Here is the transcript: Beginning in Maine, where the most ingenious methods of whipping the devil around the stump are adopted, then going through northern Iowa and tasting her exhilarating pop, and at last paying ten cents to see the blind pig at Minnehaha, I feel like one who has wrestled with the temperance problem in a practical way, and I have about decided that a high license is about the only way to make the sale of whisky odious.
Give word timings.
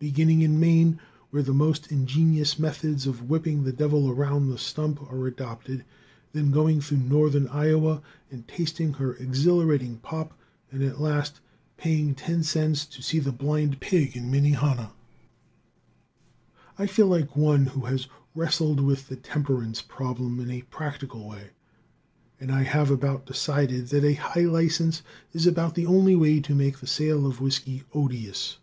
Beginning 0.00 0.42
in 0.42 0.58
Maine, 0.58 0.98
where 1.30 1.40
the 1.44 1.54
most 1.54 1.92
ingenious 1.92 2.58
methods 2.58 3.06
of 3.06 3.30
whipping 3.30 3.62
the 3.62 3.70
devil 3.72 4.08
around 4.10 4.48
the 4.48 4.58
stump 4.58 5.00
are 5.04 5.28
adopted, 5.28 5.84
then 6.32 6.50
going 6.50 6.80
through 6.80 6.96
northern 6.98 7.46
Iowa 7.46 8.02
and 8.28 8.48
tasting 8.48 8.94
her 8.94 9.14
exhilarating 9.14 9.98
pop, 9.98 10.36
and 10.72 10.82
at 10.82 11.00
last 11.00 11.38
paying 11.76 12.16
ten 12.16 12.42
cents 12.42 12.86
to 12.86 13.02
see 13.02 13.20
the 13.20 13.30
blind 13.30 13.78
pig 13.78 14.16
at 14.16 14.24
Minnehaha, 14.24 14.88
I 16.76 16.88
feel 16.88 17.06
like 17.06 17.36
one 17.36 17.66
who 17.66 17.82
has 17.82 18.08
wrestled 18.34 18.80
with 18.80 19.06
the 19.06 19.14
temperance 19.14 19.80
problem 19.80 20.40
in 20.40 20.50
a 20.50 20.62
practical 20.62 21.28
way, 21.28 21.50
and 22.40 22.50
I 22.50 22.64
have 22.64 22.90
about 22.90 23.26
decided 23.26 23.86
that 23.90 24.02
a 24.04 24.14
high 24.14 24.44
license 24.46 25.02
is 25.32 25.46
about 25.46 25.76
the 25.76 25.86
only 25.86 26.16
way 26.16 26.40
to 26.40 26.52
make 26.52 26.78
the 26.80 26.88
sale 26.88 27.28
of 27.28 27.40
whisky 27.40 27.84
odious. 27.94 28.58